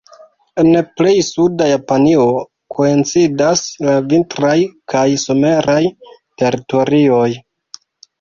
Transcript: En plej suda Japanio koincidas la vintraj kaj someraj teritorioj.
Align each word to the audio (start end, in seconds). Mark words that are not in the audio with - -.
En 0.59 0.77
plej 0.99 1.11
suda 1.25 1.65
Japanio 1.71 2.23
koincidas 2.75 3.61
la 3.89 3.93
vintraj 4.13 4.55
kaj 4.95 5.03
someraj 5.25 5.77
teritorioj. 6.43 7.29